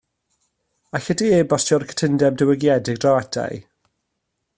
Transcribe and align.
Alli 0.99 1.13
di 1.19 1.27
e-bostio'r 1.41 1.85
cytundeb 1.91 2.39
diwygiedig 2.41 2.99
draw 3.05 3.19
ata 3.21 3.45
i 3.59 3.61